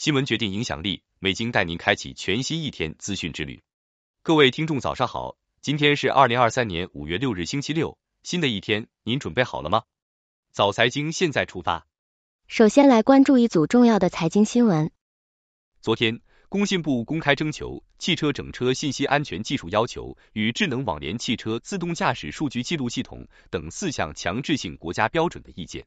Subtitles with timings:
[0.00, 3.62] 新闻决定影响力，美金带您开启全新一天资讯之旅。
[4.22, 9.82] 各位听众早上好，今天是二零二三年五月六日星期六，新的一天您准备好了吗？
[10.52, 11.86] 早财经现在出发。
[12.48, 14.90] 首先来关注一组重要的财经新闻。
[15.82, 25.86] 昨天，工信部公开征求汽车整车信息安全技术要求与智能网联汽车自动驾驶数据记录系统等四项强制性国家标准的意见，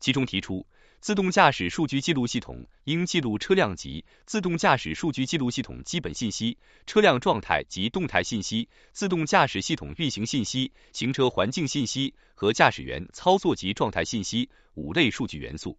[0.00, 0.66] 其中提出。
[1.00, 15.78] 自动驾驶数据记录系统应记录车辆及自动驾驶数据记录系统基本信息、车辆状态及动态信息、自动驾驶系统运行信息、行车环境信息和驾驶员操作及状态信息五类数据元素。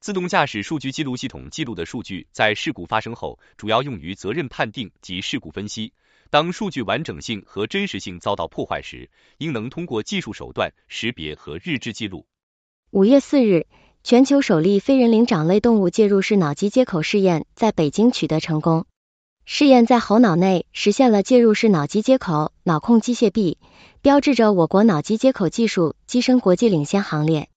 [0.00, 5.92] 自动驾驶数据记录系统记录的数据在事故发生后，主要用于责任判定及事故分析。
[6.28, 9.08] 当数据完整性和真实性遭到破坏时，
[9.38, 12.26] 应能通过技术手段识别和日志记录。
[12.90, 13.68] 五月四日。
[14.02, 18.86] 全球首例非人灵长类动物介入式脑机接口试验在北京取得成功。
[19.44, 23.58] 试验在猴脑内实现了介入式脑机接口脑控机械臂，
[24.00, 27.48] 标志着我国脑机接口技术跻身国际领先行列。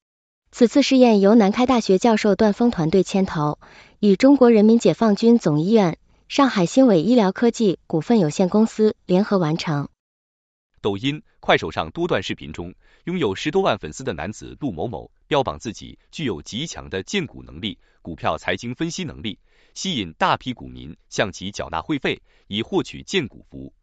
[0.51, 3.57] 此次试验由南开大学教授段峰团队牵头，
[3.99, 9.87] 与中国人民解放军总医院、上海新伟医疗科技股份有限公司联合完成。
[10.81, 12.73] 抖音、快手上多段视频中，
[13.05, 19.37] 拥有十多万粉丝的男子陆某某标榜自己具有极强的荐股能力、股票财经分析能力，
[19.73, 23.73] 吸引大批股民向其缴纳会费，以获取荐股服务。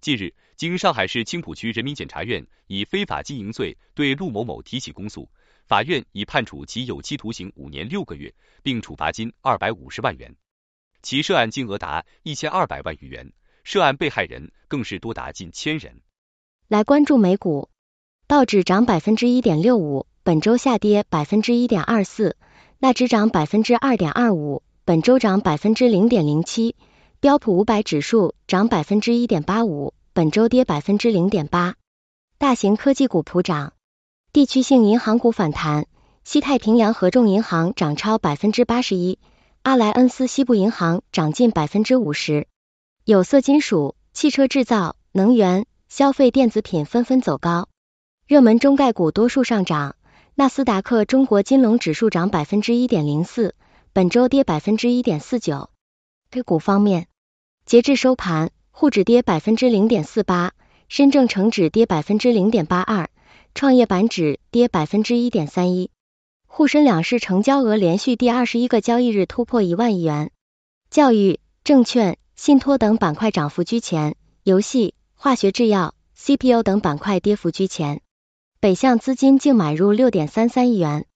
[0.00, 5.30] 近日，经上海市青浦区人民检察院以非法经营罪对陆某某提起公诉，
[5.64, 8.34] 法院已判处其有期徒刑五年六个月，
[8.64, 10.34] 并处罚金二百五十万元，
[11.00, 16.00] 其涉案金额达一千二百万余元，涉案被害人更是多达近千人。
[16.66, 17.70] 来关注美股，
[18.28, 22.34] 道指涨百分之一点六五，本周下跌百分之一点二四；
[22.78, 26.74] 纳指涨百分之二点二五，本周涨百分之零点零七；
[27.20, 31.76] 标普五百指数涨百分之一点八五，本周跌百分之零点八。
[32.36, 33.72] 大型科技股普涨，
[34.30, 35.86] 地区性银行股反弹，
[36.22, 39.18] 西太平洋合众银行涨超百分之八十一，
[39.62, 42.46] 阿莱恩斯西部银行涨近百分之五十。
[43.06, 45.64] 有色金属、汽车制造、能源。
[45.88, 47.70] 消费电子品纷纷走高，
[48.28, 49.96] 热门中概股多数上涨，
[50.34, 53.54] 纳斯达克中国金融指数涨百分之一点零四，
[53.94, 55.70] 本周跌百分之一点四九。
[56.32, 57.06] A 股方面，
[57.64, 60.52] 截至收盘，沪指跌百分之零点四八，
[60.90, 63.08] 深证成指跌百分之零点八二，
[63.54, 65.90] 创业板指跌百分之一点三一。
[66.46, 70.32] 沪深两市成交额连续第二十一个交易日突破一万亿元，
[70.90, 74.92] 教育、证券、信托等板块涨幅居前，游戏。
[75.14, 78.02] 化学制药、CPU 等板块跌幅居前，
[78.60, 81.06] 北向资金净买入六点三三亿元。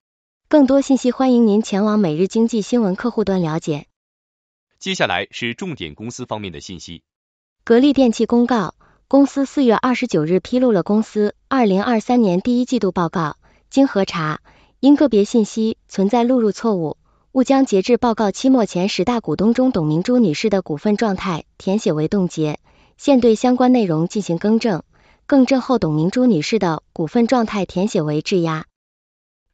[0.48, 3.86] 更多信息欢迎您前往每日经济新闻客户端了解。
[4.78, 7.02] 接下来是重点公司方面的信息。
[7.64, 8.76] 格力电器公告，
[9.08, 13.36] 公司四月二十九日披露了公司二零二三年第一季度报告，
[13.70, 14.40] 经核查，
[14.78, 16.96] 因个别信息存在录入错误，
[17.32, 22.60] 误将截至报告期末前十大股东中董明珠女士的股份状态填写为冻结。
[22.96, 24.84] 现对相关内容进行更正，
[25.26, 28.66] 更正后，董明珠女士的股份状态填写为质押。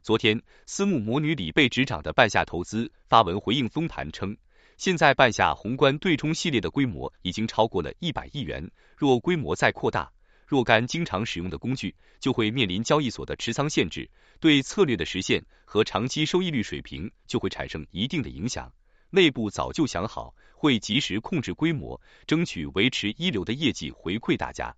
[0.03, 4.37] 昨天，私募魔女李贝执掌的半夏投资发文回应封盘称，
[4.77, 10.11] 现在半夏宏观对冲系列的规模已经超过了一百亿元，若规模再扩大，
[10.47, 18.73] 若干经常使用的工具就会面临交易所的持仓限制，对策略的实现和长期收益率水平就会产生一定的影响。
[19.11, 24.75] 内部早就想好，会及时控制规模，争取维持一流的业绩回馈大家。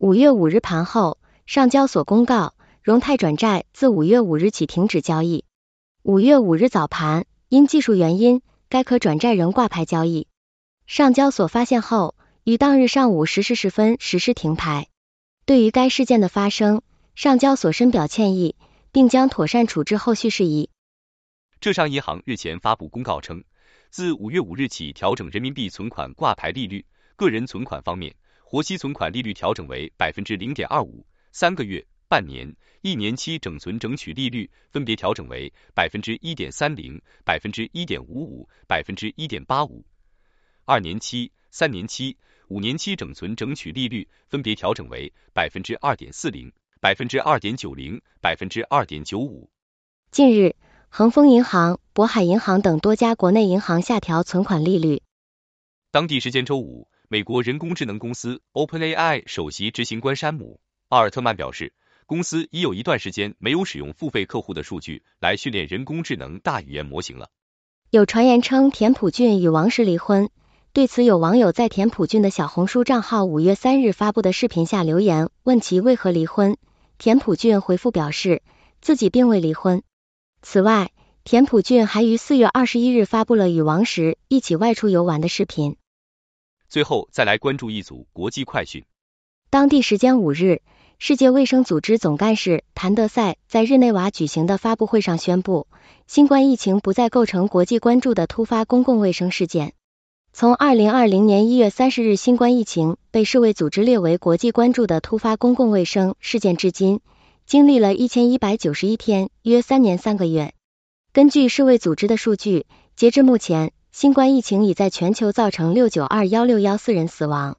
[0.00, 2.54] 五月五日盘后，上交所公告，
[2.84, 5.44] 融泰转债自五月五日起停止交易。
[6.02, 10.28] 五月五日早盘，因技术原因，该可转债仍挂牌交易。
[10.86, 12.14] 上交所发现后，
[12.44, 14.86] 于当日上午十时十分实施停牌。
[15.44, 16.82] 对于该事件的发生，
[17.16, 18.54] 上交所深表歉意，
[18.92, 20.70] 并将妥善处置后续事宜。
[21.60, 23.42] 浙商银行日前发布公告称。
[23.90, 26.86] 自五月五日起调整人民币存款挂牌利率，
[27.16, 28.14] 个人存款方面，
[28.50, 39.84] 活期存款利率调整为百分之零点二五，三个月、半年、一年期整存整取利率分别调整为百分之一点三零、百分之一点五五、百分之一点八五，
[40.64, 42.16] 二年期、三年期、
[42.48, 49.50] 五年期整存整取利率分别调整为百分之二点四零、百分之二点九零、百分之二点九五。
[50.10, 50.56] 近日。
[50.88, 55.02] 恒丰银行、渤海银行等多家国内银行下调存款利率。
[55.90, 60.60] 当地时间周五，美国人工智能公司 OpenAI 首席执行官山姆·
[60.90, 61.72] 奥尔特曼表示，
[62.04, 67.30] 公司已有一段时间没有使用付费客户的数据来训练人工智能大语言模型了。
[67.88, 70.28] 有传言称田朴珺与王石离婚，
[70.74, 76.58] 对此有网友在田朴珺的小红书账号五月三日发布的视频下留言，问其为何离婚。
[76.98, 78.42] 田朴珺回复表示，
[78.82, 79.82] 自己并未离婚。
[80.42, 80.90] 此外，
[81.24, 85.78] 田朴珺还于四月二十一日发布了与王石一起外出游玩的视频。
[86.68, 88.84] 最后，再来关注一组国际快讯。
[89.50, 90.62] 当地时间五日。
[91.00, 95.68] 世界卫生组织总干事谭德赛在日内瓦举行的发布会上宣布，
[96.08, 99.74] 新冠疫情不再构成国际关注的突发公共卫生事件。
[100.32, 107.00] 从二零二零年一月三十日新冠疫情被世卫组织列为国际关注的突发公共卫生事件至今，
[107.46, 110.52] 经历了一千一百九十一天，约三年三个月。
[111.12, 112.66] 根据世卫组织的数据，
[112.96, 113.70] 截至目前，
[114.00, 117.58] 新冠疫情已在全球造成六九二幺六幺四人死亡。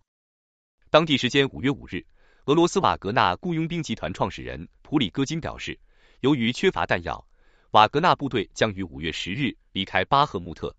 [0.90, 2.06] 当地时间五月五日。
[2.46, 5.78] 俄罗斯瓦格纳雇佣兵集团创始人普里戈金表示，
[6.22, 7.26] 由于缺乏弹药，
[7.72, 10.74] 瓦格纳部队将于五月十日离开巴赫穆特，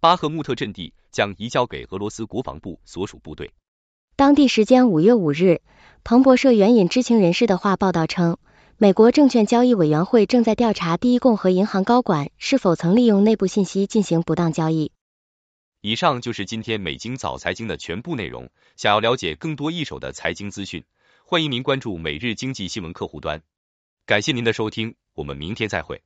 [0.00, 3.52] 巴赫穆特阵地将移交给俄罗斯国防部所属部队。
[4.16, 5.60] 当地时间五月五日，
[6.02, 8.38] 彭博社援引知情人士的话报道称，
[8.78, 14.90] 美国证券交易委员会正在调查第一共和银行高管是否曾利用内部信息进行不当交易。
[15.86, 18.48] 以上就是今天美经早财经的全部内容。
[18.74, 20.82] 想要了解更多一手的财经资讯。
[21.26, 23.42] 欢迎您关注每日经济新闻客户端，
[24.06, 26.00] 感谢您的收听，我们明天再会。